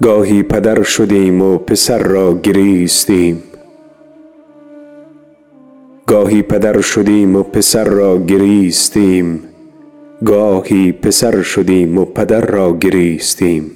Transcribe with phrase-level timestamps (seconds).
[0.00, 3.42] گاهی پدر شدیم و پسر را گریستیم.
[6.06, 9.40] گاهی پدر شدیم و پسر را گریستیم.
[10.24, 13.70] گاهی پسر شدیم و پدر را گریستیم.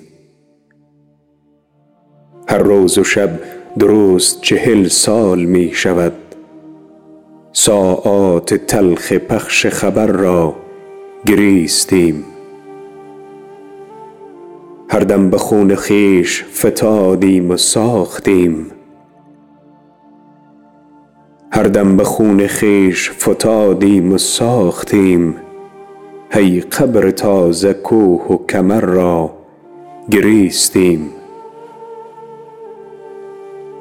[2.48, 3.40] هر روز و شب
[3.78, 6.12] درست چهل سال می شود.
[7.52, 10.54] ساعات تلخ پخش خبر را
[11.26, 12.24] گریستیم.
[14.88, 18.66] هر دم به خون خویش فتادیم و ساختیم.
[21.52, 25.34] هر دم به خون خویش فتادیم و ساختیم.
[26.30, 29.30] هی قبر تازه کوه و کمر را
[30.10, 31.10] گریستیم.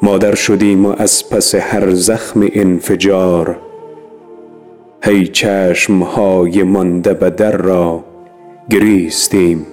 [0.01, 3.59] مادر شدیم و از پس هر زخم انفجار.
[5.03, 8.03] هی چشم های مانده به در را
[8.69, 9.65] گریستیم.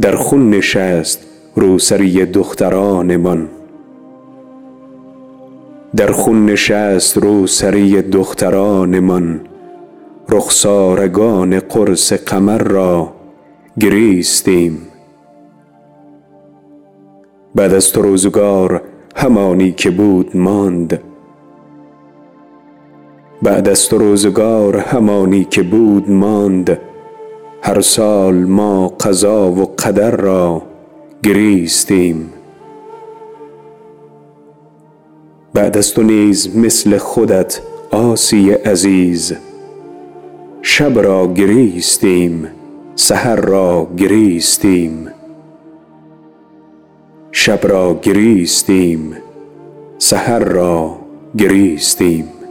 [0.00, 1.26] در خون نشست
[1.56, 3.48] روسری دخترانمان.
[5.96, 9.40] در خون نشست روسری دخترانمان
[10.28, 13.12] رخسارگان قرص قمر را
[13.80, 14.78] گریستیم.
[17.54, 18.82] بعد از تو روزگار
[19.16, 21.00] همانی که بود ماند.
[23.42, 26.78] بعد از تو روزگار همانی که بود ماند.
[27.64, 30.62] هر سال ما قضا و قدر را
[31.22, 32.32] گریستیم.
[35.54, 39.32] بعد از تو نیز مثل خودت آسی عزیز
[40.62, 42.48] شب را گریستیم
[42.94, 45.08] سحر را گریستیم.
[47.32, 49.16] شب را گریستیم
[49.98, 50.96] سحر را
[51.38, 52.41] گریستیم.